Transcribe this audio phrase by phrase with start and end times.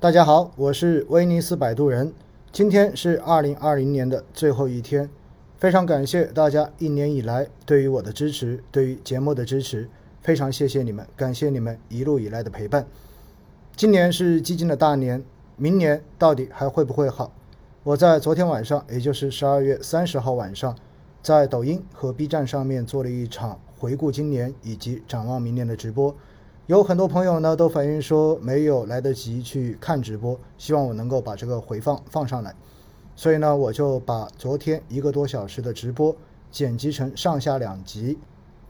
[0.00, 2.14] 大家好，我是威尼斯摆渡人。
[2.50, 5.10] 今天是二零二零年的最后一天，
[5.58, 9.90] 非常感谢大家一年以来对于我的支持，对于节目的支持，
[10.22, 12.86] 非常谢谢你们，感谢你们一路以来的陪伴。
[13.76, 15.22] 今年是基金的大年，
[15.56, 17.30] 明年到底还会不会好？
[17.82, 20.74] 我在昨天晚上，也就是十二月三十号晚上，
[21.22, 26.16] 在抖音和 B 站上面做了一场回顾今年以及展望明年的直播。
[26.70, 32.54] 有很多朋友呢都反映说没有来得及去看直播，希望我能够把这个回放放上来，
[33.16, 36.14] 所以呢我就把昨天一个多小时的直播
[36.48, 38.16] 剪辑成上下两集，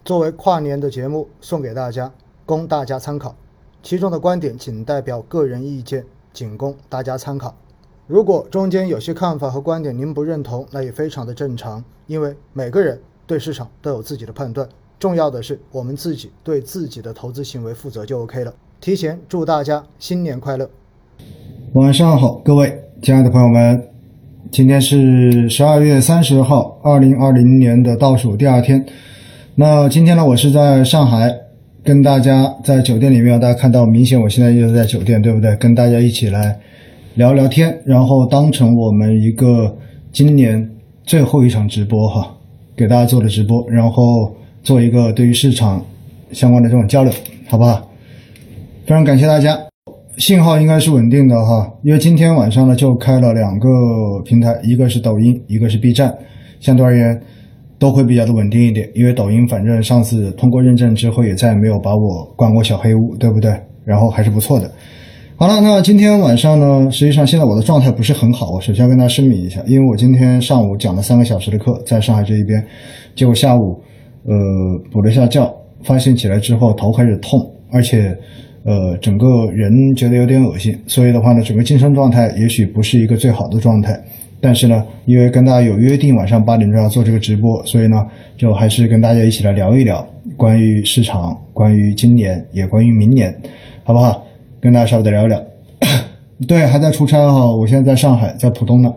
[0.03, 2.11] 作为跨年的节目送给大家，
[2.47, 3.37] 供大家参考。
[3.83, 7.55] 其中的观点仅代表个人意见，仅供大家参考。
[8.07, 14.67] 如果中间有些看法和观点您不认同，那也非常的正常，因为每个人对市场都有自己的判断。
[15.01, 18.53] 重要的是，我们自己对自己的投资行为负责就 OK 了。
[18.83, 20.69] 提前祝大家新年快乐！
[21.73, 23.83] 晚上好，各位亲爱的朋友们，
[24.51, 28.85] 今天是十二月三十号，二零二零年的倒数第二天。
[29.55, 31.35] 那今天呢，我是在上海，
[31.83, 35.57] 跟大家在酒店里面，大家看到，明显我现在就是在酒店，对不对？
[35.57, 36.61] 跟大家一起来
[37.15, 39.75] 聊聊天，然后当成我们一个
[40.13, 40.71] 今年
[41.05, 42.37] 最后一场直播哈，
[42.77, 44.37] 给大家做的直播，然后。
[44.63, 45.85] 做一个对于市场
[46.33, 47.13] 相关的这种交流，
[47.49, 47.89] 好不好？
[48.87, 49.57] 非常感谢大家，
[50.17, 53.69] 信号应该是稳定的哈，因为今天晚上呢就开了两个
[54.25, 56.13] 平台，一个是抖音，一个是 B 站，
[56.61, 57.21] 相对而言
[57.79, 58.91] 都会比较的稳定一点。
[58.95, 63.53] 因为抖音反正上次通过认证之后也再也没有把我关过小黑屋，对不对？
[63.85, 64.71] 然后还是不错的。
[65.37, 72.63] 好了，那今天晚上呢，实际上现在我的状态不是很好，我首先跟大家声明一下，因为我今天上午讲了三个小时的课，在上海这一边，
[73.15, 73.81] 结果下午。
[74.25, 74.35] 呃，
[74.91, 75.53] 补了一下觉，
[75.83, 78.17] 发现起来之后头开始痛，而且，
[78.65, 83.99] 呃，整个人觉得有点恶心，所以的话呢，整个精神状态也许不是一个最好的状态。
[84.43, 90.07] 但是呢，因为跟大家有约定晚上八点钟要做这个直播，所以呢，就还是跟大家一起来聊一聊
[90.37, 93.35] 关于市场、关于今年，也关于明年，
[93.85, 94.23] 好不好？
[94.61, 95.43] 跟大家稍微的聊一聊。
[96.49, 98.93] 对，还在出差哈，我现在在上海，在浦东呢。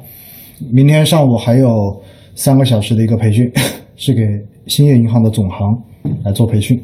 [0.72, 2.02] 明天上午还有
[2.36, 3.52] 三个小时的一个培训，
[3.96, 4.22] 是给。
[4.68, 5.78] 兴业银行的总行
[6.24, 6.82] 来做培训。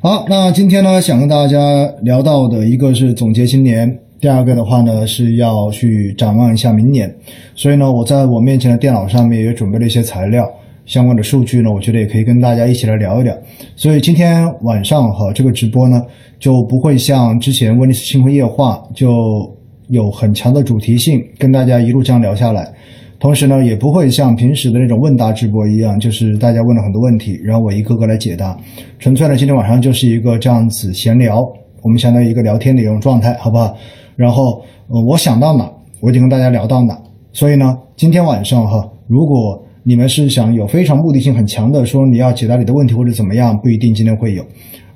[0.00, 1.58] 好，那今天呢，想跟大家
[2.02, 7.12] 聊到的一个是总结今年，第二个的话呢是要去展望一下明年。
[7.56, 10.48] 所以呢，我在我面前的电脑上面也准备了一些材料，
[10.86, 13.36] 相关的数据呢，我觉得也可以跟大家一起来聊一聊。
[13.74, 16.00] 所以今天晚上哈，这个直播呢
[16.38, 19.52] 就不会像之前威尼斯星空夜话就
[19.88, 22.72] 有很强的主题性，跟大家一路这样聊下来。
[23.18, 28.56] 同时呢，也不会像平时的那种问答直播一样，就是大家问了很多问题，然后我一个个来解答。
[28.98, 31.42] 纯粹呢，今天晚上就是一个这样子闲聊，
[31.82, 33.76] 我们相当于一个聊天的一种状态，好不好？
[34.14, 35.68] 然后，呃，我想到哪，
[36.00, 36.96] 我就跟大家聊到哪。
[37.32, 44.44] 所以呢，今天晚上哈，如果你们是想有非常目的性很强的，说你要解答你的问题或者怎么样，不一定今天会有。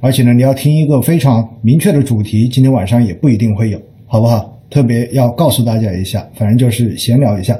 [0.00, 4.56] 而且呢，你要听一个非常明确的主题，今天晚上也不一定会有，好不好？
[4.70, 7.58] 特别要告诉大家一下，反正就是闲聊一下。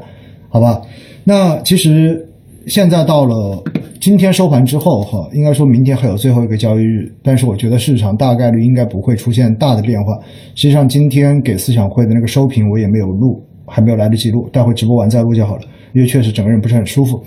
[0.52, 0.82] 好吧，
[1.24, 2.28] 那其实
[2.66, 3.64] 现在到了
[3.98, 10.12] 今天收盘之后哈，应该说明天还有最后一个交易日，但是我觉得市场大概率应该不会出现大的变化。
[10.54, 15.62] 实际上今天给思想会的那个收评我也没有录，还没有来得及录，待会直播完再录就好了，
[15.94, 17.19] 因为确实整个人不是很舒服。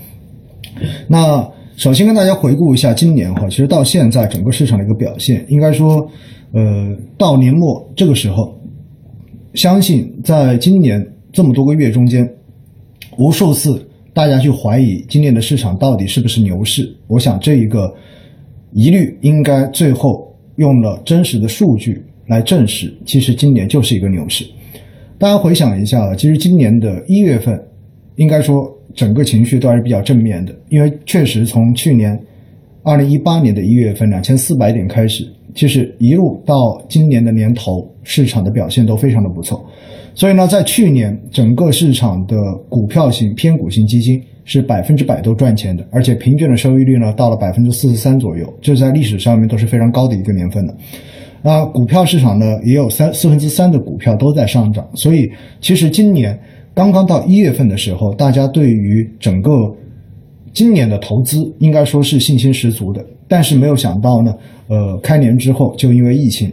[1.07, 1.43] 那
[1.75, 6.07] 首先跟大家回顾一下今年哈，其实到现在整个市场的一个表现，应该说，
[6.51, 8.55] 呃，到年末这个时候，
[9.55, 11.03] 相信在今年
[11.33, 12.29] 这么多个月中间。
[13.17, 16.89] 无数次，大家去怀疑今年的市场到底是不是牛市。
[17.07, 17.93] 我想这一个
[18.71, 24.45] 疑虑应该最后用了真实的数据来证实，其实今年就是一个牛市。
[25.17, 27.61] 大家回想一下，其实今年的一月份，
[28.17, 32.19] 应该说整个情绪都还是比较正面的，因为确实从去年
[32.83, 35.25] 二零一八年的一月份两千四百点开始，
[35.55, 39.65] 其实一路到今年的年头，市场的表现都非常的不错。
[40.13, 42.35] 所以呢，在去年整个市场的
[42.69, 50.75] 股票型偏股型基金是百分之百都赚钱的，而且平均的收益率呢到了百分之四十三左右，这在历史上面都是非常高的一个年份了。
[51.41, 55.29] 那股票市场呢也有三四分之三的股票都在上涨，所以
[55.59, 56.37] 其实今年
[56.73, 59.51] 刚刚到一月份的时候，大家对于整个
[60.53, 64.35] 今年的投资应该说是信心十足的，但是没有想到呢，
[64.67, 66.51] 呃，开年之后就因为疫情。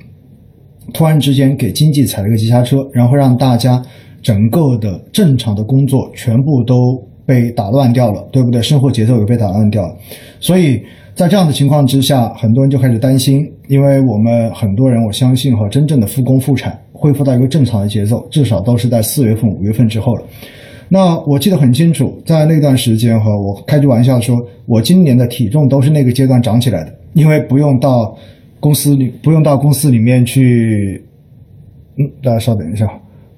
[0.93, 3.81] 突然之间给经济踩了个急刹车，然后让大家
[4.21, 8.61] 整个的正常的工作全部都被打乱掉了，对不对？
[8.61, 9.97] 生活节奏也被打乱掉了。
[10.41, 10.83] 所以
[11.15, 20.25] 在这样的情况之下，很多人就开始担心，因为我们很多人，我相信哈，真正的复工复产，恢复到一个正常的节奏，至少都是在四月份、五月份之后了。
[20.93, 28.15] 那我记得很清楚，在那段时间哈，我开句玩笑说，我今年的体重都是那个阶段长起来的，因为不用到
[28.61, 31.03] 公司里，不用到公司里面去。
[31.97, 32.87] 嗯，大家稍等一下。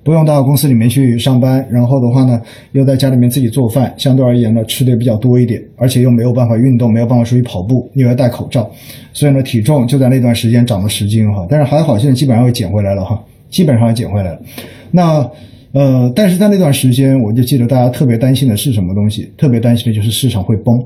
[0.03, 2.43] 不用到公司里面去上班，然后的话呢，
[2.73, 8.69] 又在家里面自己做饭，相对而言呢，吃的比较多一点，而且又没有办法运动，没有办法出去跑步，又要戴口罩，
[9.13, 11.47] 所以呢，体重就在那段时间长了十斤哈。
[11.49, 13.19] 但是还好，现在基本上又减回来了哈，
[13.49, 14.43] 基本上减回来了。
[14.91, 15.27] 那
[15.75, 19.31] 呃，但是在那段时间，我就记得大家特别担心的是什么东西？
[19.37, 20.83] 特别担心的就是市场会崩，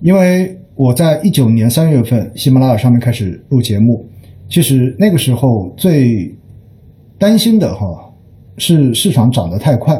[0.00, 4.04] 因为我在一九年三月份喜马拉雅上面开始录节目，
[4.48, 6.34] 其实那个时候最
[7.16, 7.86] 担心的哈。
[8.60, 9.96] 是市场涨得太快，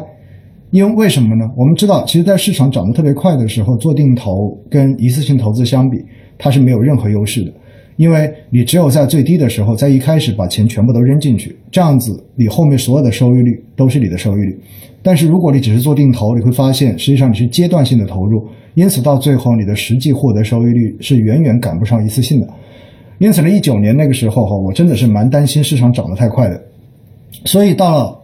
[0.71, 1.49] 因为为什么呢？
[1.55, 5.97] 我们知道，其实，在市场涨得特别快的时候，做定投跟一次性投资相比，
[6.37, 7.53] 它是没有任何优势的。
[7.99, 14.57] 因为你只有在最低的时候，在一开始把钱全部都扔进去，这样子，你后面所有的收益率都是你的收益率。
[15.03, 22.47] 但是，如果你只是做定投，你会发现，实际上你是阶段性的投入，因此到最后，你的实际获得收益率是远远赶不上一次性的。
[23.17, 26.61] 因此呢，一九年那个时候哈，我真的是蛮担心市场涨得太快的，
[27.45, 28.15] 所以到了。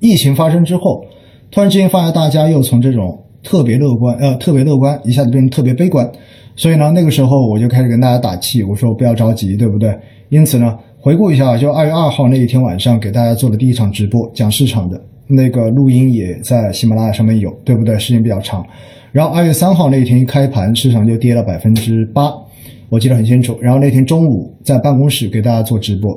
[0.00, 1.04] 疫情发生之后，
[1.50, 6.10] 突然之间发现大家又从这种特别乐观，呃，特别乐观，一下子变成特别悲观。
[6.60, 9.98] 所以呢，那个时候我就开始跟大家打气，我说不要着急，对不对？
[10.28, 17.98] 因此呢，回顾一下，就二月二号那一天晚上给大家做的第一场直播，讲市场的那个录音也在喜马拉雅上面有，对不对？
[17.98, 18.62] 时间比较长。
[19.10, 22.30] 然后二月三号那一天一开盘，市场就跌了百分之八，
[22.90, 23.56] 我记得很清楚。
[23.58, 26.12] 然后那天中午在办公室给大家做直播，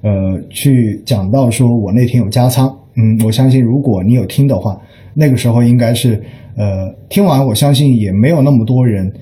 [0.00, 2.74] 呃，去讲到说我那天有加仓。
[2.96, 4.74] 嗯，我相信如果你有听的话，
[5.12, 6.18] 那个时候应该是，
[6.56, 9.12] 呃，听完我相信也没有那么多人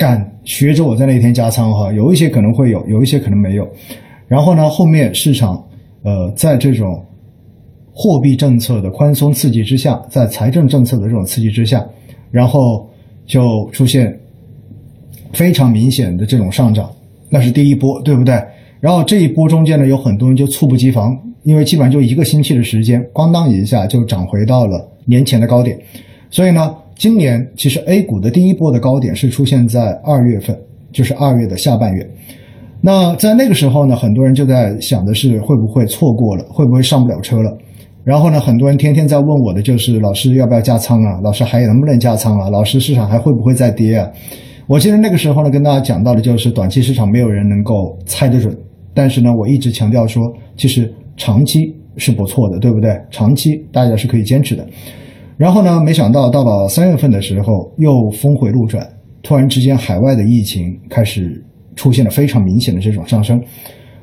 [0.00, 3.68] 敢学着我在那天加仓哈，有一些可能会有，有一些可能没有。
[4.26, 5.62] 然后呢，后面市场
[6.02, 7.04] 呃在这种
[7.92, 11.86] 货币政策的宽松刺激之下，在财政政策的这种刺激之下，
[12.30, 12.88] 然后
[13.26, 14.18] 就出现
[15.34, 16.90] 非常明显的这种上涨，
[17.28, 18.42] 那是第一波，对不对？
[18.80, 21.14] 然后这一波中间呢，有很多人就猝不及防。
[21.42, 25.78] 因为基本上就一个星期的时间，咣当一下就涨回到了年前的高点，
[26.28, 30.54] 所以呢，今年其实 A 股的第一波的高点是出现在二月份，
[30.92, 32.06] 就是二月的下半月。
[32.82, 37.56] 那在那个时候呢，很多人就在想的是会不会错过了，会不会上不了车了？
[38.04, 41.18] 然后呢，很多人天天在问我的就是老师要不要加仓啊？
[41.22, 42.50] 老师还能不能加仓啊？
[42.50, 44.06] 老师市场还会不会再跌啊？
[44.66, 48.54] 我记得那个时候呢，跟大家讲到的就是短期市场没有人能够猜得准，
[48.92, 50.92] 但是呢，我一直强调说，其实。
[51.16, 52.98] 长期是不错的，对不对？
[53.10, 54.66] 长期大家是可以坚持的。
[55.40, 58.86] 然后呢，没想到到了三月份的时候又峰回路转，
[59.22, 61.42] 突然之间海外的疫情开始
[61.74, 63.42] 出现了非常明显的这种上升。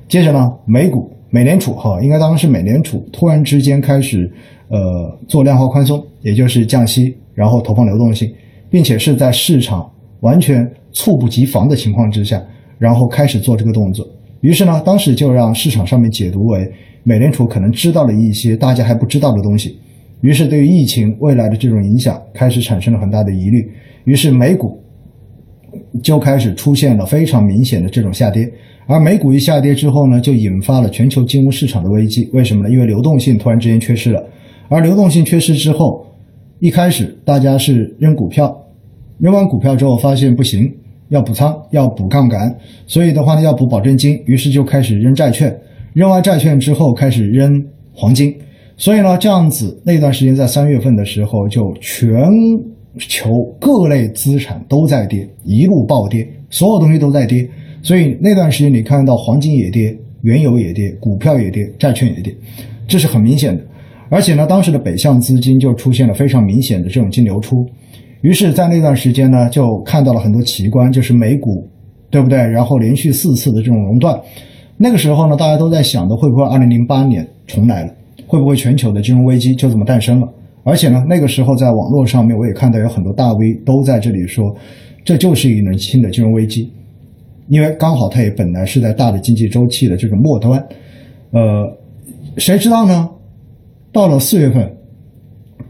[0.07, 4.27] 接着呢，美股、美联储哈，应该当时是美联储突然之间开始
[4.69, 8.27] 呃做量化宽松，也就是降息，然后投放流动性，
[8.67, 9.87] 并且是在市场
[10.21, 12.41] 完全猝不及防的情况之下，
[12.79, 14.03] 然后开始做这个动作。
[14.41, 16.67] 于是呢，当时就让市场上面解读为。
[17.03, 19.79] 美联储可能知道了一些大家还不知道的东西，
[20.21, 23.69] 于是对于疫情未来的这种影响开始产生了很大的疑虑，
[24.05, 24.81] 于是美股
[26.01, 28.51] 就开始出现了非常明显的这种下跌，
[28.87, 32.29] 而美股一下跌之后呢，就引发了全球金融市场的危机。
[32.33, 32.69] 为什么呢？
[32.69, 34.23] 因为流动性突然之间缺失了，
[34.69, 36.05] 而流动性缺失之后，
[36.59, 38.65] 一开始大家是扔股票，
[39.19, 40.73] 扔完股票之后发现不行，
[41.09, 42.55] 要补仓，要补杠杆，
[42.87, 45.55] 所以的话呢要补保证金，于是就开始扔债券。
[45.93, 48.35] 扔完债券之后，开始扔黄金，
[48.77, 52.31] 所以呢，这样子那段时间在三月份的时候，就全
[52.99, 57.49] 球各类资产都在跌，一路暴跌，所有东西都在跌。
[57.81, 62.35] 所以那段时间你看到黄金也跌，原油也跌，股票也跌，债券也跌，
[62.87, 63.63] 这是很明显的。
[64.09, 67.65] 而且呢，当时的北向资金就出现了非常明显的这种净流出，
[68.21, 71.67] 于是，在那段时间呢，就看到了很多奇观，就是美股，
[72.09, 72.37] 对不对？
[72.37, 74.19] 然后连续四次的这种熔断。
[74.77, 77.93] 那个时候呢，大家都在想的会不会二零零八年重来了？
[78.27, 80.31] 会不会全球的金融危机就这么诞生了？
[80.63, 84.53] 而且呢，那个时候在网络上面我也看到有很多大 V 都在这里说，
[85.03, 86.71] 这就是一轮新的金融危机，
[87.47, 90.61] 因为刚好它也本来是在大的经济周期的这个末端。
[91.31, 91.77] 呃，
[92.37, 93.09] 谁知道呢？
[93.93, 94.75] 到了四月份，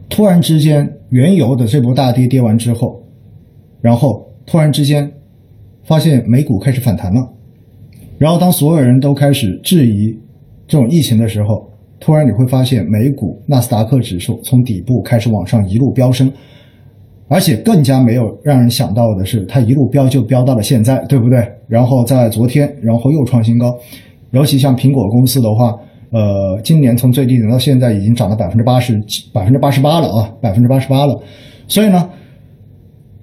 [0.10, 3.04] 突然之间原油的这波大跌跌完之后，
[3.80, 5.12] 然后突然之间
[5.84, 7.30] 发现美股开始反弹了。
[8.18, 10.18] 然后，当所有人都开始质疑
[10.68, 11.67] 这种疫情的时候，
[12.00, 16.32] 突然你会发现美股纳斯达克指数从底部开始往上一路飙升，
[17.28, 21.46] 而且更加没有让人想到的是，它一路飙就飙到了现在，对不对？
[21.68, 23.78] 然后在昨天，然后又创新高，
[24.32, 25.76] 尤其像苹果公司的话，
[26.12, 28.94] 呃，今年从最低点到现在已经涨了百分之八十
[29.34, 31.20] 百分之八十八了啊，百分之八十八了。
[31.68, 32.10] 所以呢，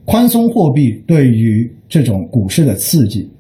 [0.05, 3.31] 宽松货币对于这种股市的刺激，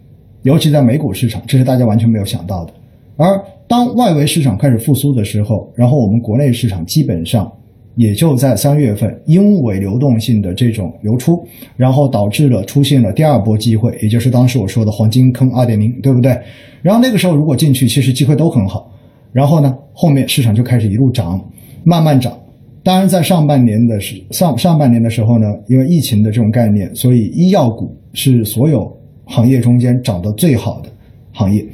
[0.42, 2.72] 尤其在美股市场，这是大家完全没有想到的。
[3.16, 7.50] 而当外围市场开始复苏的时候，然后我们国内市场基本上
[7.96, 16.36] 也就在三月份，因为流动性的这种流出，然后导致了出现了第二波机会，也就是当时我说的黄金坑二点零，对不对？
[16.82, 18.90] 然后那个时候如果进去，其实机会都很好。
[19.32, 21.40] 然后呢，后面市场就开始一路涨，
[21.82, 22.36] 慢慢涨。
[22.82, 28.94] 当然，在上半年的时上上半年的时候呢，因为疫情的这种概念，所以医药股是所有
[29.24, 30.90] 行业中间涨得最好的
[31.32, 31.64] 行业。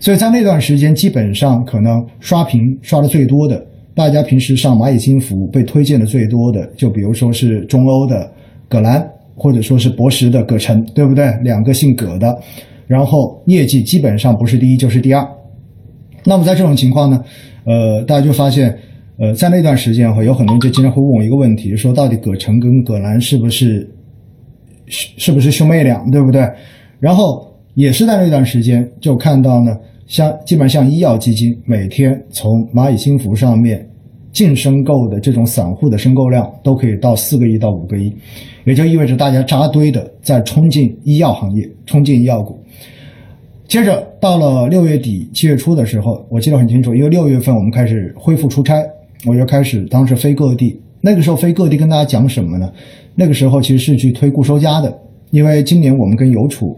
[0.00, 3.64] 所以在那段时间，基本上可能刷屏刷的最多的，
[3.94, 8.30] 大家平时上蚂蚁金服被推荐的最多的，就比如说是中欧的
[8.68, 11.32] 葛兰，或者说是博时的葛晨，对不对？
[11.42, 12.38] 两个姓葛的，
[12.86, 15.28] 然后业绩基本上不是第一就是第二。
[16.24, 17.24] 那么在这种情况呢，
[17.64, 18.76] 呃，大家就发现，
[19.18, 23.88] 呃，在那段时间哈，有很多人就经常会问我一个问题，说到底葛晨跟葛兰是不是
[24.86, 26.48] 是是不是兄妹俩，对不对？
[27.00, 27.47] 然后
[27.78, 29.70] 也是在那段时间就看到呢，
[30.08, 33.88] 像基本上像医药基金每天从蚂蚁金服上面
[34.32, 38.12] 净申购的这种散户的申购量都可以到四个亿到五个亿，
[38.64, 42.58] 也就意味着大家扎堆的在冲进医药行业，冲进医药股。
[43.68, 48.82] 接着到了六月底七月初的时候，我记得很清楚，因为六月份我们开始恢复出差，
[49.24, 50.76] 我就开始当时飞各地。
[51.00, 52.72] 那个时候飞各地跟大家讲什么呢？
[53.14, 54.92] 那个时候其实是去推固收加的，
[55.30, 56.76] 因为今年我们跟邮储，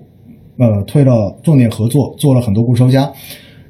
[0.58, 3.10] 呃，推了重点合作，做了很多固收加。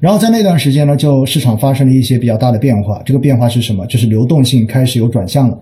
[0.01, 3.03] 然后在那段时间呢，就市场发生了一些比较大的变化。
[3.05, 3.87] 这个变化是什么？
[3.87, 5.59] 就是流动性开始有转向了，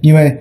[0.00, 0.36] 因为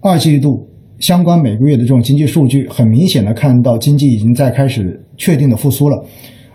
[0.00, 0.66] 二季度。
[0.98, 6.04] 相关每个月的这种经济数据，很明显的看到经济已经在开始确定的复苏了。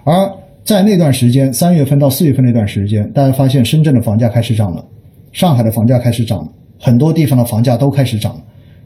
[0.03, 0.27] 而
[0.63, 4.83] 在那段时间，三月份到四月份那段时间，大家发现深圳的房价开始涨了，
[5.31, 8.41] 上海的房价开始涨了，很多地方的房价都开始涨了。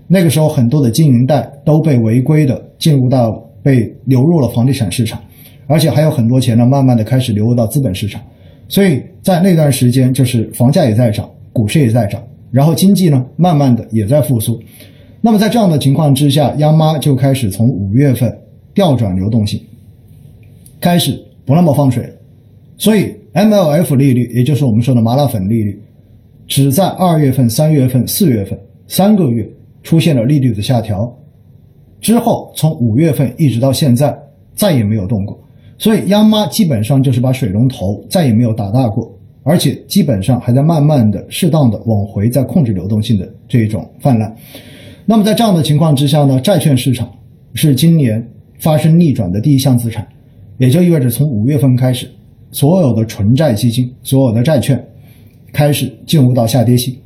[0.10, 5.20] 那个时候，很多的经营贷都被违规的进入到被流入了房地产市场，
[5.66, 8.22] 而且还有很多钱呢，慢慢的开始流入到资本市场。
[8.68, 14.62] 所以在那段时间，就是房价也在涨，股市也在涨，然后经济呢，慢慢的也在复苏。
[15.20, 18.32] 那么在这样的情况之下，央妈就开始从五月份
[18.76, 19.60] 调转流动性，
[20.80, 22.08] 开始不那么放水，
[22.78, 25.82] 所以 MLF 利率，也就是我们说的麻辣粉利率，
[26.46, 29.50] 只在二月份、三月份、四月份三个月
[29.82, 31.12] 出现了利率的下调，
[32.06, 34.16] 之后从五月份一直到现在
[34.54, 35.36] 再也没有动过，
[35.76, 44.32] 所以央妈基本上就是把水龙头再也没有打大过，而且基本上还在慢慢的、适当的往回在控制流动性的这一种泛滥。
[45.04, 47.10] 那么在这样的情况之下呢，债券市场
[47.56, 48.24] 是今年
[48.60, 50.08] 发生逆转的第一项资产，
[50.60, 52.08] 也就意味着从五月份开始，
[52.52, 54.80] 所有的纯债基金、所有的债券
[55.52, 57.00] 开始进入到下跌期。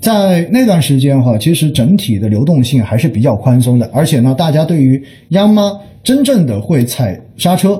[0.00, 5.70] 在那段时间哈，其实整体的流动性还是比较宽松的，而且呢，大家对于央妈
[6.02, 7.78] 真正的会踩刹车，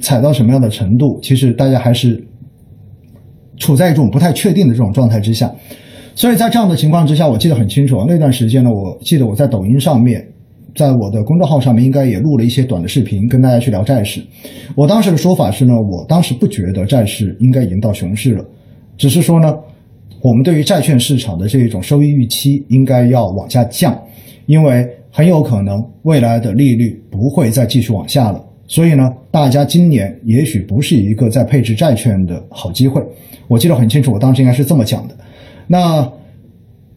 [0.00, 2.22] 踩到什么样的程度，其实大家还是
[3.56, 5.50] 处在一种不太确定的这种状态之下。
[6.14, 8.04] 所以在这样的情况之下，我记得很清楚啊。
[8.06, 10.22] 那段时间呢，我记得我在抖音上面，
[10.74, 14.20] 在我的公众号上面，应该也录了一些短的视频，跟大家去聊债市。
[14.74, 18.44] 我当时的说法是呢，我当时不觉得债市应该已经到熊市了，
[18.98, 19.56] 只是说呢，
[20.20, 23.96] 我们对于债券市场的这一种收益预期应该要往下降，
[24.46, 28.44] 因为很有可能未来的利率不会再继续往下了。
[28.66, 33.02] 所以呢，大家今年也许不是一个在配置债券的好机会。
[33.46, 35.16] 我记得很清楚，我当时应该是这么讲的。
[35.66, 36.06] 那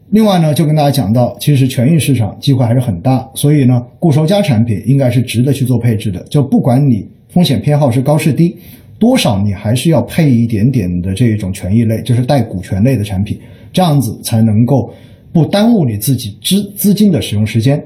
[0.10, 6.22] 另外呢，就跟大家讲到，其实权益市场机会还是很大，所以呢，固收加产品应该是值得去做配置的。
[6.24, 8.58] 就不管你风险偏好是高是低，
[9.02, 13.36] 多少你还是要配一点点的这种权益类，就是带股权类的产品，
[13.74, 14.94] 这样子才能够
[15.34, 17.84] 不耽误你自己资资金的使用时间。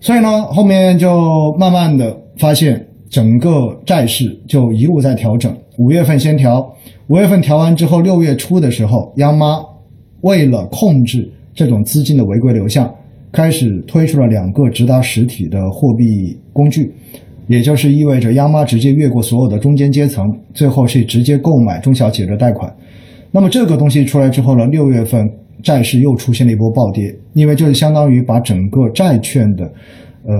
[0.00, 5.56] 所以呢，后面就慢慢的发现，整个债市就一路在调整。
[5.78, 6.70] 五月份先调。
[7.06, 9.58] 五月份调完之后，六月初的时候，央妈
[10.20, 12.94] 为了控制这种资金的违规流向，
[13.32, 16.92] 开始推出了两个直达实体的货币工具，
[17.46, 22.74] 也就是意味着央妈直接越过所有的中间阶层，最后是直接购买中小企业的贷款。
[23.30, 25.28] 那么这个东西出来之后呢，六月份
[25.62, 29.64] 债市又出现了一波暴跌，因为就是相当于把整个债券的
[30.24, 30.32] 呃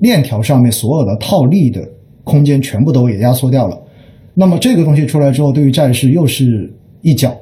[0.00, 1.80] 链条上面所有的套利的
[2.24, 3.76] 空间全部都给压缩掉了。
[4.34, 7.36] 那么这个东西出来之后，对于债市又是一脚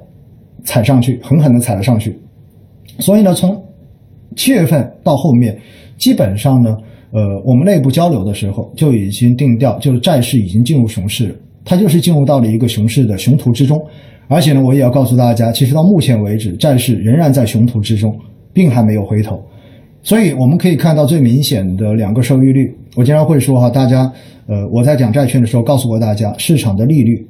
[0.64, 2.16] 踩上去，狠狠的踩了上去。
[2.98, 3.62] 所以呢，从
[4.36, 5.58] 七月份到后面，
[5.98, 6.76] 基本上呢，
[7.10, 11.34] 呃，我们内部交流的时候就已经定调，就是债市已经进入熊市了。
[11.64, 13.84] 它就是进入到了一个熊市的熊途之中。
[14.28, 18.16] 而且呢，我也要告诉大家，其实到目前为止，债市仍然在熊途之中，
[18.52, 19.40] 并还没有回头。
[20.02, 22.72] 所以我们可以看到最明显的两个收益率。
[22.94, 24.12] 我经常会说哈，大家，
[24.46, 27.26] 呃，我在讲债券的时候告诉过大家，市场的利率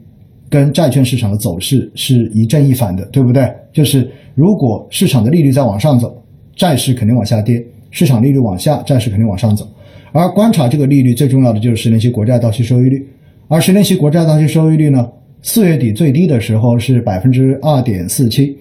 [0.48, 3.50] 跟债券市场的走势是一正一反的，对不对？
[3.72, 6.22] 就是如果市场的利率在往上走，
[6.54, 7.60] 债市肯定往下跌；
[7.96, 9.66] 市场利率往下，债市肯定往上走。
[10.12, 13.02] 而观察这个利率最重要的就是十年期国债到期收益率，
[13.48, 15.08] 而十年期国债到期收益率呢？
[15.40, 18.54] 四月底最低的时候是百分之二点四七，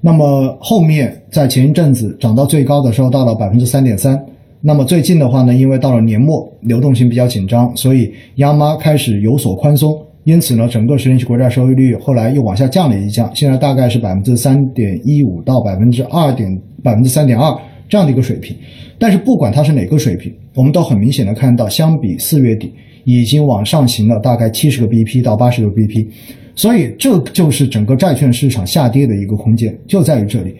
[0.00, 4.16] 那么后面在前一阵子涨到最高的时候到了百分之三点三，
[4.60, 16.48] 那么最近的话呢，因为到了年末流动性比较紧张，所以央妈开始有所宽松，因此呢，整个十年期国债收益率后来又往下降了一降，现在大概是百分之三点一五到百分之二点
[16.84, 17.56] 百分之三点二
[17.88, 18.56] 这样的一个水平。
[18.98, 22.72] 但是不管它是哪个水平，我们都很明显的看到，相比四月底。
[23.04, 26.06] 已经往上行了大概七十个 BP 到八十个 BP，
[26.54, 30.54] 所以这就是整个债券市场下跌的一个空间，就在于这里。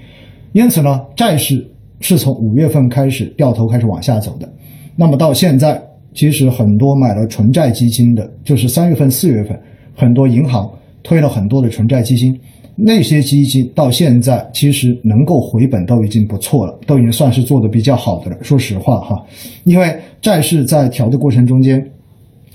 [0.52, 1.62] 因此呢，债市
[2.00, 4.50] 是从五月份开始掉头开始往下走的。
[4.96, 5.78] 那么到现在，
[6.14, 9.60] 其实很多买了纯债基金的，就是三月份、四月份，
[9.94, 10.70] 很多银行
[11.02, 12.34] 推了很多的纯债基金，
[12.80, 18.38] 那些基金到现在其实能够回本都已经不错了，都已经算是做的比较好的了。
[18.42, 19.22] 说实话哈，
[19.64, 21.84] 因为债市在调的过程中间。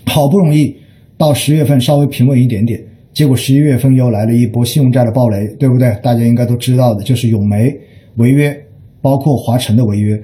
[0.05, 0.75] 好不容易
[1.17, 2.77] 到十月份稍微平稳一点点，
[3.13, 5.97] 结果十一月份又来了一波信用债的暴雷，对不对？
[6.03, 7.73] 大家应该都知道的，就是永煤
[8.17, 8.53] 违约，
[9.01, 10.21] 包括华晨的违约。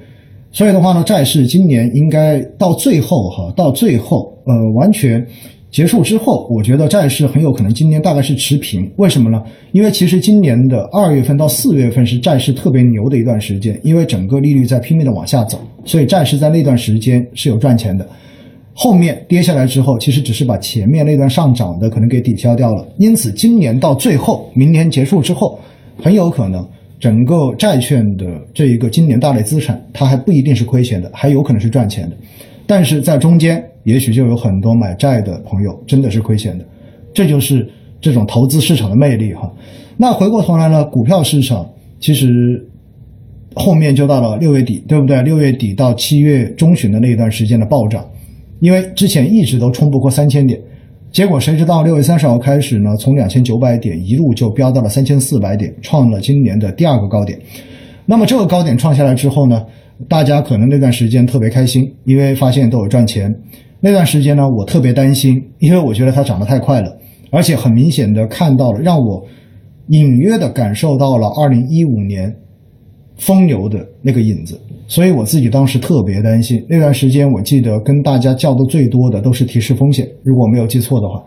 [0.51, 5.25] 所以的话呢，债市今年应该到最后哈，到最后呃完全
[5.71, 8.89] 结束之后，我觉得债市很有可能今年大概是持平。
[8.97, 9.39] 为什么呢？
[9.71, 18.07] 因为其实今年的二月份到四月份是债市特别牛的一段时间，因为整个利率在拼命的往下走，所以债市在那段时间是有赚钱的。
[18.73, 22.87] 后面跌下来之后，其实只是把前面那段上涨的可能给抵消掉了。
[22.97, 25.59] 因此，今年到最后，明年结束之后，
[26.01, 26.67] 很有可能
[26.99, 32.15] 整个债券的这一个今年大类资产，它还不一定是亏钱的，还有可能是赚钱的。
[32.69, 36.63] 但是在中间，也许就有很多买债的朋友真的是亏钱的。
[37.11, 37.67] 这就是
[37.99, 39.51] 这种投资市场的魅力哈。
[39.97, 41.67] 那回过头来呢，股票市场
[41.99, 42.63] 其实
[43.55, 45.19] 后面就到了六月底，对不对？
[45.23, 48.05] 六月底到七月中旬的那一段时间的暴涨。
[48.59, 50.61] 因为之前一直都冲不过三千点，
[51.11, 52.95] 结果谁知道六月三十号开始呢？
[52.97, 57.39] 从两千九百点一路就飙到了三千四百点，创了今年的第二个高点。
[58.05, 59.65] 那么这个高点创下来之后呢，
[60.07, 63.33] 大家可能那段时间特别开心，因为发现都有赚钱。
[63.81, 66.97] 那段时间呢，我特别担心，因为我觉得它涨得太快了，
[67.31, 69.25] 而且很明显的看到了，让我
[69.87, 72.33] 隐约的感受到了二零一五年
[73.17, 74.59] 疯牛的那个影子。
[74.87, 81.23] 所以我自己当时特别担心，那段时间我记得跟大家叫的最多的都是提示风险，如果没有记错的话。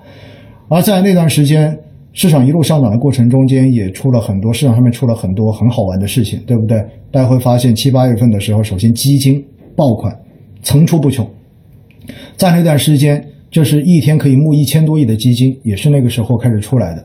[0.68, 1.78] 而在那段时间，
[2.12, 6.78] 市场一路上涨的过程中间，也出了很多市场上面出了很多很好玩的事情，对不对？
[7.10, 9.42] 大家会发现七八月份的时候，首先基金
[9.74, 10.14] 爆款
[10.62, 11.26] 层出不穷，
[12.36, 17.04] 在那段时间，就是一天可以募一千多亿的基金，也是那个时候开始出来的。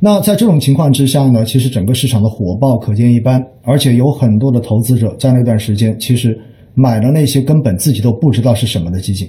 [0.00, 6.38] 那在这种情况之下呢，其实整个市场的火爆可见一斑，而且有很多的投资者在那段时间其实
[6.74, 9.28] 买了那些根本自己都不知道是什么的基金，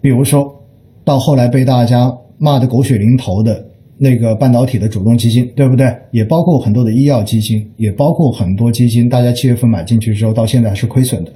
[0.00, 0.44] 比如说
[1.02, 3.64] 到后来被大家骂的狗血淋头的
[3.96, 5.94] 那个半导体的主动基金，对不对？
[6.10, 11.32] 也包括很多的医药基金，也包括很多基金，大家七月份买进去之后到现在还是亏损的。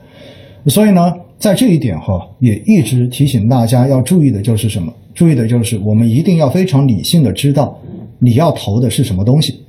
[0.67, 4.93] 所以呢，在这一点哈，也一直提醒大家要注意的就是什么？
[5.15, 7.79] 注意的就是我们一定要非常理性的知道。
[8.19, 9.61] 你要投的是什么东西？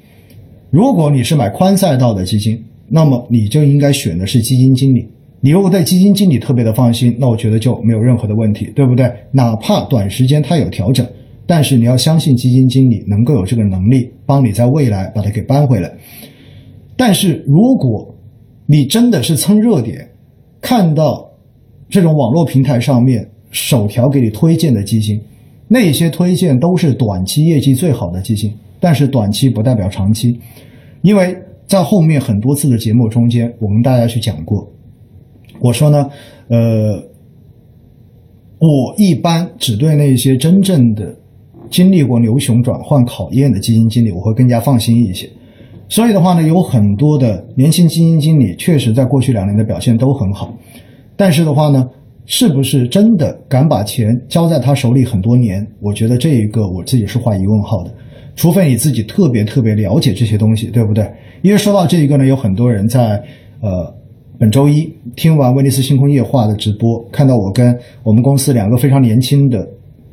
[0.71, 5.07] 如果你是买宽赛道的基金，那么你就应该选的是基金经理。
[5.41, 9.09] 你如果对基金经理特别的放心，那我觉得就没有任何的问题，对不对？
[9.31, 11.05] 哪怕短时间它有调整，
[11.49, 15.91] 但是你要相信基金经理能够有这个能力帮你在未来把它给扳回来。
[16.95, 18.15] 但是如果
[18.67, 20.07] 你真的是蹭热点，
[20.61, 21.27] 看到
[21.89, 25.19] 这种网络平台上面首条给你推荐的基金。
[25.67, 30.39] 那些推荐都是短期业绩最好的基金，但是短期不代表长期，
[31.01, 31.35] 因为
[31.65, 34.71] 在后面很多次的节目中间，我跟大家去讲过，
[35.59, 36.07] 我说呢，
[36.47, 37.03] 呃，
[38.59, 41.17] 我一般只对那些真正的
[41.69, 45.29] 经历过牛熊转换考验的基金经理，我会更加放心一些。
[45.87, 50.53] 所以的话呢，有很多的年轻基金经理确实在过去两年的表现都很好，
[51.15, 51.87] 但是的话呢。
[52.31, 55.65] 是不是真的敢把钱交在他手里很多年？
[55.81, 57.91] 我觉得这一个我自己是画疑问号的，
[58.35, 61.11] 除非你自己特别特别了解这些东西，对不对？
[61.41, 63.19] 因为说到这一个呢，有很多人在
[63.61, 63.91] 呃
[64.37, 69.67] 本周一听完威尼斯星空夜话的直播，看到我跟我们公司两个非常年轻的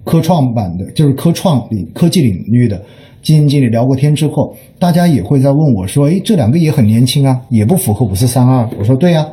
[0.07, 2.81] 科创板的，就是科创领科技领域的
[3.23, 9.27] 基金经理聊过天之后，大家也会在问我说：“诶，这两个也很年轻啊，也不符合五四三二。”我说：“对呀，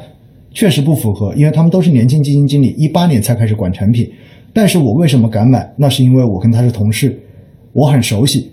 [0.51, 4.09] 确实不符合，因为他们都是年轻基金经理，一八年才开始管产品。
[4.51, 5.71] 但是我为什么敢买？
[5.77, 7.15] 那是因为我跟他是同事，
[7.71, 8.51] 我很熟悉。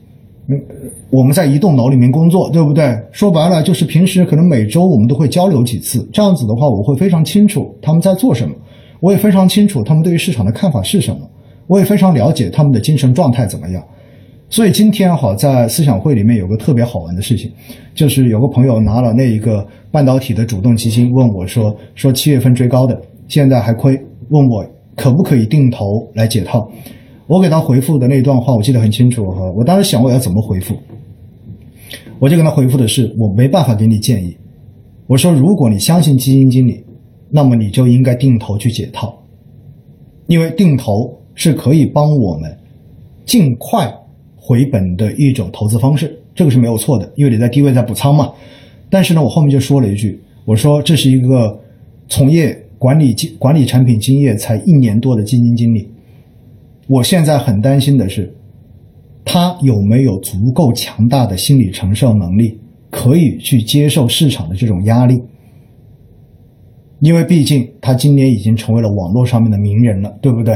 [0.48, 0.60] 嗯，
[1.08, 2.94] 我们在一栋楼里面工作，对不对？
[3.10, 6.06] 说白了就是平时可能每周我们都会交流几次。
[6.12, 8.54] 这样子的话，我会非常清楚他们在做什么，
[9.00, 11.20] 我也非常清楚他们对于市场的看法是什么。”
[11.70, 13.80] 我也非常了解他们的精神状态怎么样，
[14.48, 17.48] 所以今天哈在思想会里面有个特别好玩的事情，
[17.94, 23.96] 就是有个朋友拿了那一个半导体的主动基金问我说说七月份追高的现在还亏，
[24.30, 26.68] 问我可不可以定投来解套。
[27.28, 30.76] 我给他回复的那段话我记得很清楚哈，我当时想我要怎么回复，
[32.18, 34.36] 我就跟他回复的是我没办法给你建议，
[35.06, 36.84] 我说如果你相信基金经理，
[37.30, 39.16] 那么你就应该定投去解套，
[40.26, 41.19] 因为定投。
[41.40, 42.54] 是可以帮我们
[43.24, 43.90] 尽快
[44.36, 48.30] 回本的一种投资方式，这个是没有错的，因为你在低位在补仓嘛。
[48.90, 51.58] 但是呢，我后面就说了一句，我说这是一个
[52.08, 55.88] 从业管理经管理产品经验才一年多的基金经理，
[56.88, 58.30] 我现在很担心的是，
[59.24, 65.18] 他有没有足够强大的心理承受能力，可以去接受市场的这种压力。
[66.98, 70.54] 因为毕竟他今年已经成为了网络上面的名人了，对不对？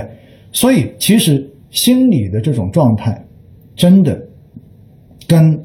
[0.54, 3.26] 所以，其实心理的这种状态，
[3.74, 4.16] 真的
[5.26, 5.62] 跟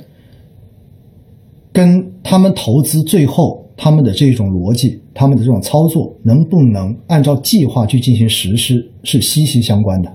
[1.71, 10.11] 跟他们投资最后他们的这种逻辑、他们的这种操作能不能按照计划去进行实施是息息相关的。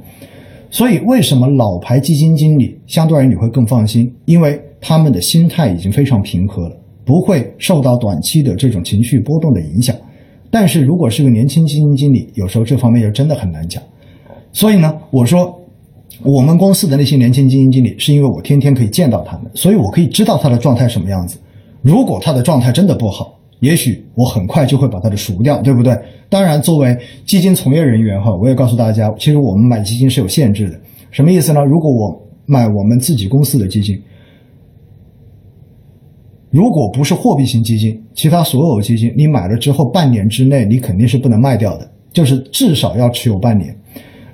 [0.70, 4.12] 所以，为什么老牌基金经理相对而言你会更放心？
[4.24, 9.94] 因为他们的心态已经非常平和了，不会受到短期的这种情绪波动的影响。
[10.50, 13.80] 但是如果是个年轻基金经理，有时候这方面又真的很难讲。
[14.54, 15.60] 所以呢，我说
[16.22, 21.36] 我们公司的那些年轻基金经理，是因为我天天可以见到他们，所以我可以知道他的状态什么样子。
[21.82, 25.98] 如果他的状态真的不好，也许我很快就会把他的赎掉，对不对？
[26.28, 30.80] 当然，作为基金从业人员哈，我也告诉大家，其实我们买基金是有限制的。
[31.10, 31.62] 什么意思呢？
[31.64, 34.00] 如果我买我们自己公司的基金，
[36.50, 43.76] 如果不是货币型基金，其他所有基金，你买了之后半年之内你肯定是不能卖掉的，就是至少要持有半年。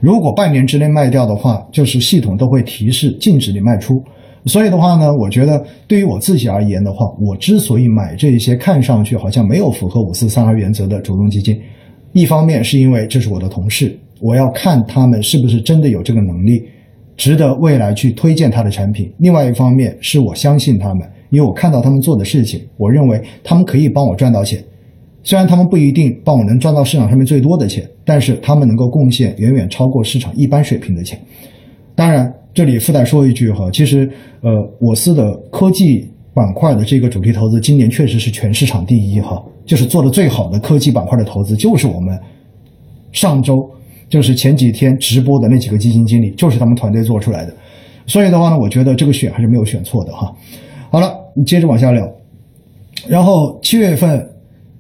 [0.00, 4.02] 如果半年之内卖掉的话，就是系统都会提示禁止你卖出。
[4.46, 11.60] 所以的话呢，我觉得对于我自己而言的话，我之所以买这些看上去好像没有符合五四三二原则的主动基金，
[12.12, 16.64] 一方面是因为这是我的同事，我要看他们是不是真的有这个能力，
[17.18, 24.64] 值得未来去推荐他的产品；另外一方面是我相信他们，因为我看到他们做的事情，我认为他们可以帮我赚到钱。
[25.22, 31.20] 虽然他们不一定帮我能赚到市场上面最多的钱，但是他们能够贡献远远超过市场一般水平的钱。
[31.94, 42.18] 当然，这里附带说一句哈，其实呃，我司的科技板块的这个主题投资今年确实是全市场第一哈，就是做的最好的科技板块的投资，就是我们
[43.12, 43.70] 上周
[44.09, 47.54] 就是前几天直播的那几个基金经理，就是他们团队做出来的。
[48.06, 50.35] 所以的话呢，我觉得这个选还是没有选错的哈。
[50.90, 52.11] 好了，你接着往下聊，
[53.06, 54.26] 然后七月份。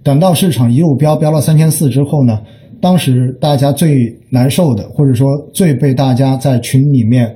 [0.02, 2.40] 等到市场一路飙飙到三千四之后呢，
[2.80, 7.26] 当时大家最难受的，或者说最被大家在群里面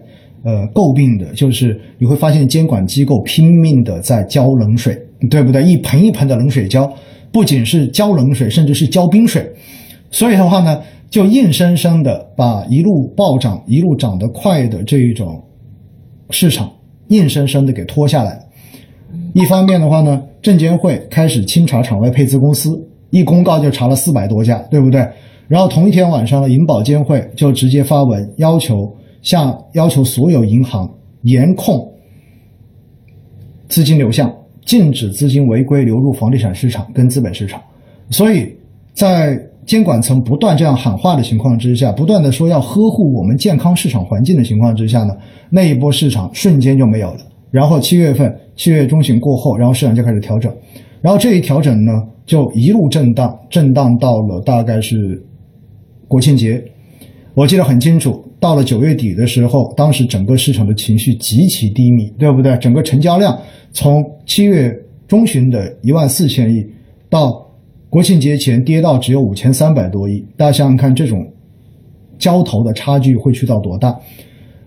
[0.42, 4.98] 呃诟病的，就是你会发现监管机构拼命的在浇冷水，
[5.30, 5.62] 对不对？
[5.62, 6.90] 一盆一盆的冷水浇，
[7.30, 9.46] 不仅是浇冷水，甚至是浇冰水。
[10.10, 15.42] 所以的话呢，就硬生生的把一路暴涨、一路涨得快的这一种
[16.30, 16.72] 市场，
[17.08, 18.43] 硬生生的给拖下来。
[19.34, 20.22] 一方面的话呢。
[20.44, 25.00] 证监会开始清查场外配资公司，一公告就查了四百多家，对不对？
[25.48, 30.86] 然后同一天晚上呢，银保监会就直接发文要求向要求所有银行
[31.22, 31.90] 严控
[33.70, 34.30] 资金流向，
[34.66, 37.58] 禁止资金违规流入房地产市场跟资本市场。
[38.10, 38.54] 所以
[38.92, 45.16] 在监管层不断这样喊话的情况之下，不断的说要呵护我们健康市场环境的情况之下呢，
[45.48, 47.20] 那一波市场瞬间就没有了。
[47.50, 48.38] 然后七月份。
[48.56, 50.54] 七月中旬过后，然后市场就开始调整，
[51.00, 51.92] 然后这一调整呢，
[52.24, 55.22] 就一路震荡，震荡到了大概是
[56.06, 56.62] 国庆节，
[57.34, 58.22] 我记得很清楚。
[58.40, 62.54] 到了九月底的时候，当时整个市场的情绪极其低迷，对不对？
[62.58, 63.38] 整个成交量
[63.72, 64.70] 从七月
[65.08, 66.62] 中旬的一万四千亿，
[67.08, 67.42] 到
[67.88, 70.22] 国庆节前跌到只有五千三百多亿。
[70.36, 71.26] 大家想想看，这种
[72.18, 73.98] 交投的差距会去到多大？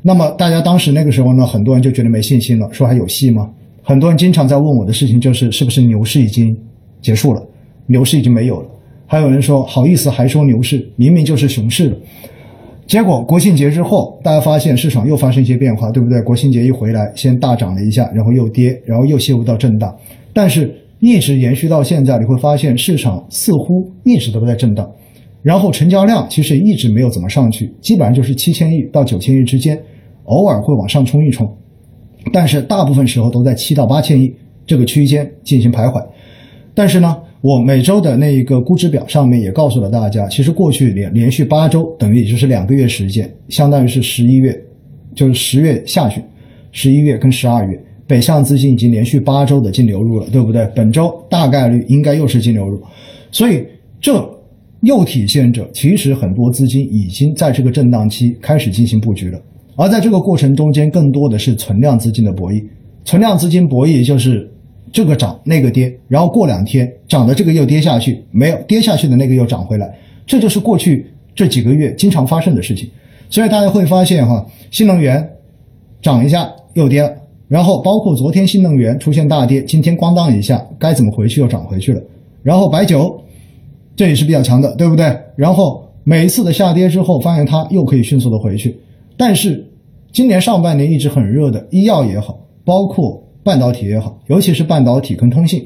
[0.01, 3.47] 那么大家当时那个时候呢，很多人就觉得没信心了，说还有戏吗？
[3.87, 6.53] 很多人经常在问我的事情就是，是不是牛市已经
[7.01, 7.41] 结束了，
[7.85, 8.67] 牛市已经没有了？
[9.05, 11.97] 还有人说，好意思还说牛市，明明就是熊市了。
[12.85, 16.21] 结果国庆节之后，大家发现市场又发生一些变化，对不对？
[16.21, 19.97] 国庆节一回来，先大涨了一下，然后又跌，然后又陷入到震荡，
[20.33, 20.69] 但是
[20.99, 24.85] 一直延续到现在，你会发现市场似乎一直都在震荡，
[25.41, 29.81] 然后成交量其实一直没有怎么上去，基本上就是七千亿到九千亿之间，
[30.25, 31.49] 偶尔会往上冲一冲，
[32.31, 34.33] 但是大部分时候都在七到八千亿
[34.65, 36.03] 这个区间进行徘徊。
[36.73, 44.55] 但是呢，我每周的那一个估值表上面也告诉了大家，其实过去连连续八周，等于也就是两个月时间，相当于是十一月，
[45.15, 46.21] 就是十月下旬，
[46.71, 50.69] 十一月跟十二月，北向资金已经连续八周的净流入了，对不对？
[50.75, 52.79] 本周大概率应该又是净流入，
[53.31, 53.65] 所以
[53.99, 54.23] 这
[54.81, 59.41] 又体现着其实很多资金已经在这个震荡期开始进行布局了，
[59.77, 62.61] 而在这个过程中间，更多的是存量资金的博弈，
[63.05, 64.51] 存量资金博弈就是。
[64.89, 69.93] 这个涨那个跌，然后过两天涨的这个又跌下去，没有跌下去的那个又涨回来，
[70.25, 72.89] 这就是过去这几个月经常发生的事情。
[73.29, 75.29] 所以大家会发现哈，新能源
[76.01, 77.13] 涨一下又跌了，
[77.49, 82.01] 然后包括昨天新能源出现大跌，今天咣当一下该怎么回去又涨回去了。
[82.41, 83.21] 然后白酒
[83.93, 85.13] 这也是比较强的，对不对？
[85.35, 88.79] 然后每一次的下跌之后，发现它又可以迅速的回去。
[89.17, 89.66] 但是
[90.17, 93.23] 今年上半年一直很热的医药也好，包括。
[93.43, 95.63] 半导体也好，尤其是半导体跟通信，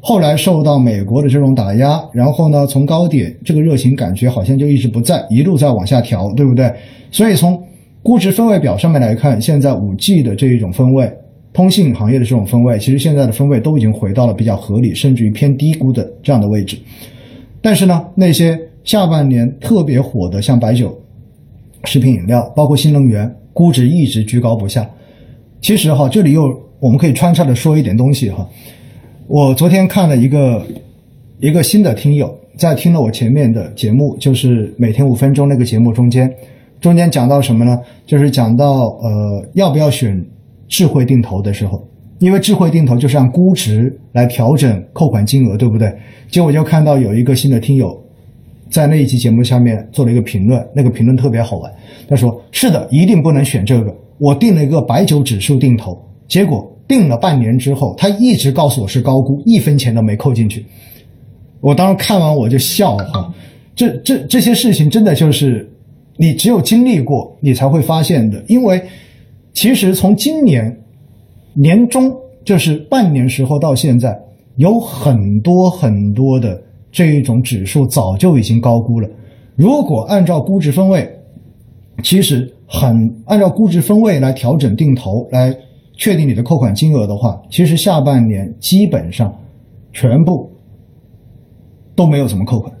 [0.00, 6.70] 后来受到美国的这种打压，然后呢，从高点这个热情感觉好像就一直不在，一路在往下调，对不对？
[7.12, 7.58] 所以从
[8.02, 11.10] 估值分位表上面来看，现在五 G 的这一种分位，
[11.52, 16.76] 通信行业的这种分位，其实现在的分位都已经回到了比较合理，甚至于偏低估的这样的位置。
[17.62, 20.94] 但是呢，那些下半年特别火的，像白酒、
[21.84, 24.86] 食品饮料，包括新能源，估值一直居高不下。
[25.62, 26.62] 其实哈，这里又。
[26.80, 28.46] 我们可以穿插的说一点东西哈。
[29.26, 30.62] 我昨天看了一个
[31.38, 36.30] 一个新的听友在听了我前面的节目，就是每天五分钟那个节目中间，
[36.78, 37.80] 中间讲到什么呢？
[38.04, 40.22] 就是讲到呃要不要选
[40.68, 41.82] 智慧定投的时候，
[42.18, 45.90] 因为智慧定投就是按估值来调整扣款金额，对不对？
[46.28, 47.98] 结果就看到有一个新的听友
[48.74, 51.72] 在那一期节目下面做了一个评论，那个评论特别好玩。
[52.08, 53.96] 他说：“是的，一定不能选这个。
[54.18, 60.66] 我定了一个白酒指数定投，结果。”定了半年之后，他一直告诉我是高估，一分钱都没扣进去。
[61.60, 63.32] 我当时看完我就笑哈，
[63.76, 65.66] 这这这些事情真的就是
[66.16, 68.44] 你只有经历过，你才会发现的。
[68.48, 68.82] 因为
[69.54, 70.76] 其实从今年
[71.54, 72.12] 年中
[72.44, 74.20] 就是半年时候到现在，
[74.56, 76.60] 有很多很多的
[76.94, 79.08] 这一种指数早就已经高估了。
[79.56, 81.10] 如果按照估值分位，
[82.02, 85.54] 其实很按照估值分位来调整定投来。
[85.96, 89.32] 确定你的扣款金额的话，其实下半年基本上
[89.92, 90.50] 全部
[91.94, 92.74] 都没有怎么扣款。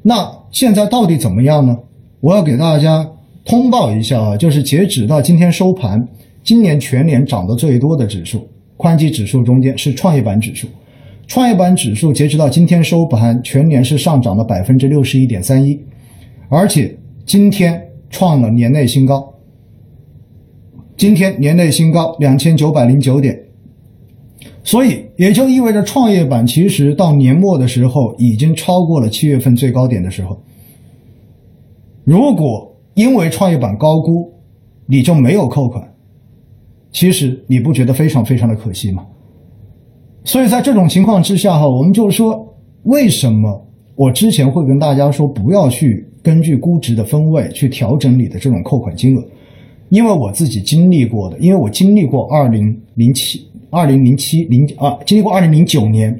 [0.00, 1.76] 那现在到底怎么样呢？
[2.20, 3.06] 我要给大家
[3.44, 6.02] 通报一下啊，就是截止到今天收盘，
[6.42, 8.48] 今年全年涨得最多的指数，
[8.78, 10.66] 宽基指数中间是创业板指数。
[11.30, 15.80] 创业板指数截止到今天收盘，全年是上涨了百分之六十一点三一，
[16.48, 19.32] 而且今天创了年内新高。
[20.96, 23.40] 今天年内新高两千九百零九点，
[24.64, 30.36] 所以也就意味着创业板其实到年末的时候已经超过了七月份最高点的时候。
[32.02, 34.34] 如果因为创业板高估，
[34.84, 35.94] 你就没有扣款，
[36.90, 39.06] 其实你不觉得非常非常的可惜吗？
[40.24, 42.46] 所以在这种情况之下哈，我们就是说，
[42.82, 49.24] 为什么我之前会跟大家说不要去根据估值的分位去调整你的这种扣款金额？
[49.88, 56.16] 因为我自己经历过的，因为我经历过二零零七、二零零七零啊，经历过二零零九年，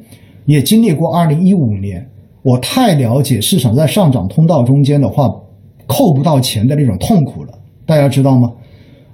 [0.46, 2.04] 也经历过二零一五年，
[2.42, 5.32] 我太了解市场在上涨通道中间的话，
[5.86, 7.52] 扣不到钱的那种痛苦了，
[7.86, 8.50] 大家知道吗？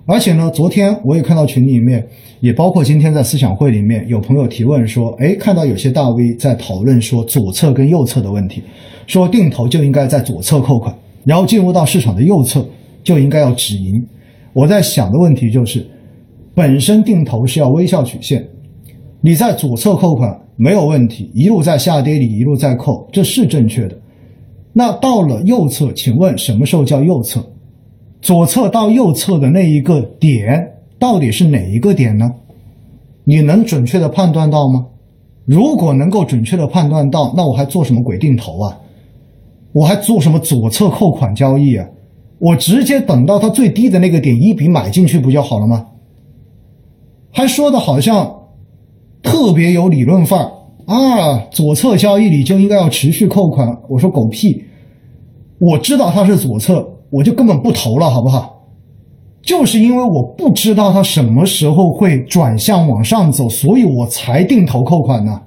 [0.08, 2.06] 而且呢，昨天我也看到群里面，
[2.38, 8.62] 也包括今天在思想会里面有朋友提问说，哎，看到有些大 V 在讨论说左侧跟右侧的问题，
[9.08, 12.64] 说定投就应该在左侧扣款，然后进入到市场的右侧
[13.02, 14.00] 就应该要止盈。
[14.52, 15.84] 我在想的问题就是，
[16.54, 18.46] 本身定投是要微笑曲线，
[19.20, 23.98] 你在左侧扣款没有问题，一路在下跌里一路在扣，这是正确的。
[24.72, 27.44] 那到了右侧，请问什么时候叫右侧？
[28.26, 32.28] 左侧到右侧的那一个点到底是哪一个点呢？
[33.22, 34.84] 你能准确的判断到吗？
[35.44, 38.76] 如果能够准确的判断到，那我还做什么鬼定投啊？
[39.72, 41.86] 我还做什么左侧扣款交易啊？
[42.40, 45.86] 我直接等到它最低的那个点一笔买进去不就好了吗？
[47.30, 48.48] 还说的好像
[49.22, 50.50] 特别有理论范儿
[50.86, 51.46] 啊！
[51.52, 53.82] 左侧交易里就应该要持续扣款。
[53.88, 54.64] 我说狗屁！
[55.60, 58.54] 我知道它是左侧，我就根本不投了，好不好？
[59.42, 65.40] 就是因为我不知道它什么时候会转向往上走，所以我才定投扣款呢。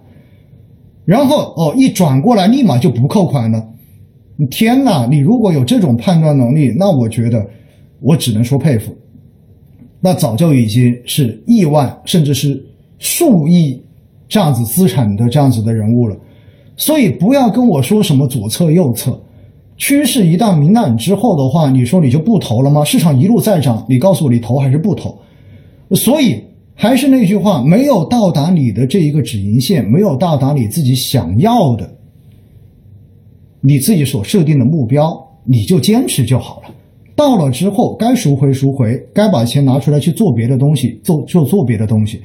[1.03, 3.67] 然后哦，一转过来立马就不扣款了。
[4.49, 5.05] 天哪！
[5.05, 7.45] 你如果有这种判断能力，那我觉得
[7.99, 8.95] 我只能说佩服。
[9.99, 12.65] 那早就已经是亿万甚至是
[12.99, 13.83] 数亿
[14.29, 16.15] 这样子资产的这样子的人物了。
[16.77, 19.21] 所以不要跟我说什么左侧右侧。
[19.79, 22.83] 趋势一旦明朗之后的话，你说你就不投了吗？
[22.83, 25.17] 市场一路在涨，你告诉我你投还是不投？
[25.95, 26.35] 所以
[26.75, 31.89] 还是那句话，没有到达你的这一个止盈线，没有到达你自己想要的，
[33.61, 36.69] 你自己所设定的目标，你就坚持就好了。
[37.15, 42.21] 到了之后，该赎回赎回，该把钱拿出来去做别的东西，做就做别的东西。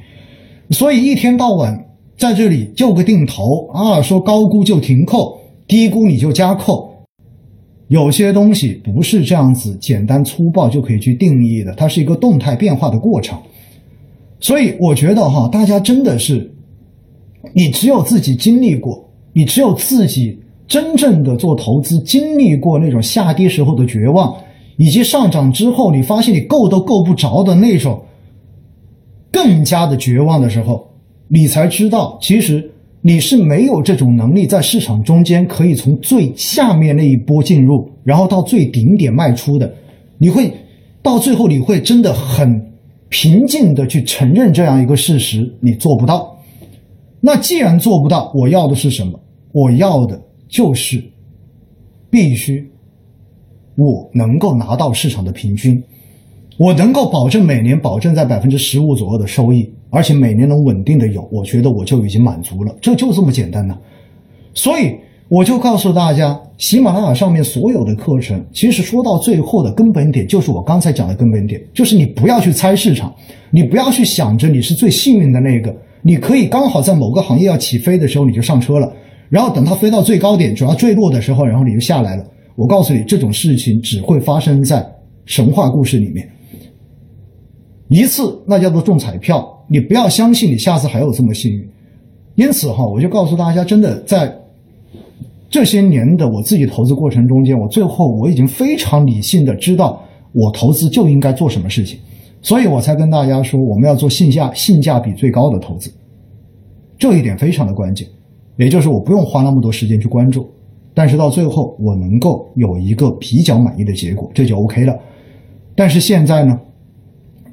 [0.71, 1.73] 所以一天到晚
[2.17, 6.91] 在这里就个定投啊，说高估就停扣，低估你就加扣。
[7.87, 13.37] 有些东西不是这样子简单粗暴就可以去定义的，它是一个动态变化的过程。
[14.39, 16.51] 所以我觉得哈，大家真的是，
[17.53, 24.35] 你只有自己经历过，你只有自己真正的做投资经历过那种下跌时候的绝望，
[24.77, 28.01] 以及上涨之后你发现你够都够不着的那种
[29.31, 30.87] 更加的绝望的时候，
[31.27, 32.71] 你才知道其实。
[33.07, 39.71] 你是没有这种能力在市场中间可以从最下面那一波进入，然后到最顶点卖出的，
[40.17, 40.51] 你会
[41.03, 42.59] 到最后你会真的很
[43.09, 46.35] 平静的去承认这样一个事实，你做不到。
[47.21, 49.19] 那既然做不到，我要的是什么？
[49.51, 50.99] 我要的就是
[52.09, 52.67] 必须
[53.75, 55.79] 我能够拿到市场的平均，
[56.57, 59.71] 我能够保证每年保证在百分之十五左右的收益。
[59.95, 63.73] 而且每年能稳定的有，我觉得我就已经满足了，这就这么简单呢。
[64.53, 64.93] 所以
[65.29, 73.15] 我就告诉大家，喜马拉雅上面所有的课程，其实说到最后的根本点，就是我刚才讲的根本点，就是你不要去猜市场，
[73.51, 78.91] 你不要去想着你是最幸运的那个，你可以刚好在某个行业要起飞的时候你就上车了，
[79.29, 82.23] 然后等它飞到最高点，主要坠落的时候，然后你就下来了。
[82.57, 84.85] 我告诉你，这种事情只会发生在
[85.25, 86.29] 神话故事里面，
[87.87, 89.54] 一次那叫做中彩票。
[89.67, 91.67] 你不要相信你下次还有这么幸运，
[92.35, 94.33] 因此哈，我就告诉大家，真的在
[95.49, 100.01] 这些年的我自己投资过程中间，我最后我已经非常理性的知道
[100.33, 101.97] 我投资就应该做什么事情，
[102.41, 105.91] 所以我才跟大家说我们要做性价性价比最高的投资，
[106.97, 108.07] 这一点非常的关键，
[108.57, 110.47] 也就是我不用花那么多时间去关注，
[110.93, 114.95] 但是到最后我能够有一个比较满意的结果，这就 OK 了。
[115.75, 116.59] 但是现在呢？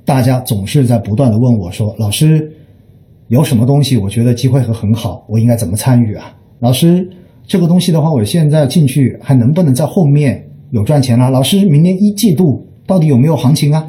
[0.05, 2.53] 大家总是在不断的问我说：“老师，
[3.29, 3.97] 有什么东西？
[3.97, 7.09] 我觉得机会会很好，我应该怎么参与啊？”老师，
[7.47, 11.31] 这个东西的话，我现在进去还能不能在后面有赚钱呢？
[11.31, 13.89] 老师，明年一季度到底有没有行情啊？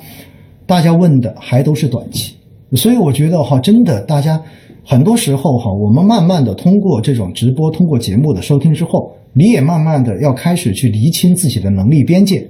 [0.65, 2.35] 大家问的还都是短期，
[2.73, 4.41] 所以我觉得哈，真的，大家
[4.85, 12.47] 很多时候哈，我们慢慢的通过这种直播，通过节目的收听之后，你也慢慢的要开始去厘清自己的能力边界。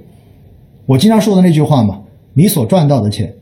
[0.86, 2.00] 我经常说的那句话嘛，
[2.34, 3.34] 你所赚到的钱。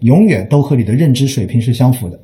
[0.00, 2.20] 永远都和你的认知水平是相符的，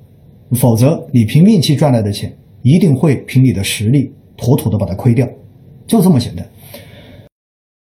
[0.52, 5.28] 否则你凭运气赚来的钱，一定会凭你的实力妥妥的把它亏掉，
[5.86, 6.46] 就这么简单。